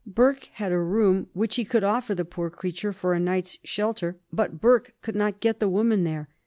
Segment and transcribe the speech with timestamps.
[0.07, 4.17] Burke had a room which he could offer the poor creature for a night's shelter;
[4.33, 6.27] but Burke could not get the woman there.